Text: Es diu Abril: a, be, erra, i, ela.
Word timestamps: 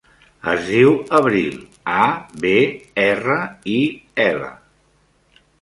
Es 0.53 0.61
diu 0.69 0.95
Abril: 1.17 1.59
a, 2.05 2.09
be, 2.45 2.55
erra, 3.07 3.39
i, 3.77 3.79
ela. 4.29 4.53